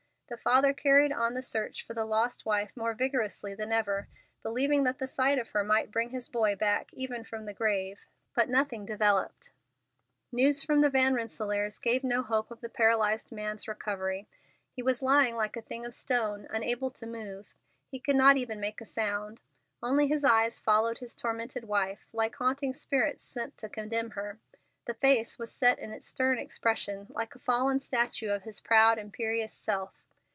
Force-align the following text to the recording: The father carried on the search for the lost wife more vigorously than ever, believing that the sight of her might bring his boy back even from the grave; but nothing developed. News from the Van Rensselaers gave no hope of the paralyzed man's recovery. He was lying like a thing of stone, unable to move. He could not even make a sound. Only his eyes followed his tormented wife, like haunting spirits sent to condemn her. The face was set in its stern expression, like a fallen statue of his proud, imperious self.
The 0.29 0.37
father 0.37 0.71
carried 0.73 1.11
on 1.11 1.33
the 1.33 1.41
search 1.41 1.85
for 1.85 1.93
the 1.93 2.05
lost 2.05 2.45
wife 2.45 2.71
more 2.77 2.93
vigorously 2.93 3.53
than 3.53 3.73
ever, 3.73 4.07
believing 4.41 4.85
that 4.85 4.97
the 4.97 5.05
sight 5.05 5.37
of 5.37 5.51
her 5.51 5.61
might 5.61 5.91
bring 5.91 6.11
his 6.11 6.29
boy 6.29 6.55
back 6.55 6.89
even 6.93 7.25
from 7.25 7.43
the 7.43 7.53
grave; 7.53 8.07
but 8.33 8.47
nothing 8.47 8.85
developed. 8.85 9.51
News 10.31 10.63
from 10.63 10.79
the 10.79 10.89
Van 10.89 11.15
Rensselaers 11.15 11.79
gave 11.79 12.01
no 12.01 12.21
hope 12.23 12.49
of 12.49 12.61
the 12.61 12.69
paralyzed 12.69 13.33
man's 13.33 13.67
recovery. 13.67 14.29
He 14.71 14.81
was 14.81 15.03
lying 15.03 15.35
like 15.35 15.57
a 15.57 15.61
thing 15.61 15.85
of 15.85 15.93
stone, 15.93 16.47
unable 16.49 16.91
to 16.91 17.05
move. 17.05 17.53
He 17.89 17.99
could 17.99 18.15
not 18.15 18.37
even 18.37 18.61
make 18.61 18.79
a 18.79 18.85
sound. 18.85 19.41
Only 19.83 20.07
his 20.07 20.23
eyes 20.23 20.61
followed 20.61 20.99
his 20.99 21.13
tormented 21.13 21.65
wife, 21.65 22.07
like 22.13 22.35
haunting 22.37 22.73
spirits 22.73 23.25
sent 23.25 23.57
to 23.57 23.67
condemn 23.67 24.11
her. 24.11 24.39
The 24.85 24.93
face 24.93 25.37
was 25.37 25.51
set 25.51 25.77
in 25.77 25.91
its 25.91 26.07
stern 26.07 26.39
expression, 26.39 27.07
like 27.09 27.35
a 27.35 27.39
fallen 27.39 27.79
statue 27.79 28.29
of 28.29 28.43
his 28.43 28.61
proud, 28.61 28.97
imperious 28.97 29.53
self. 29.53 30.05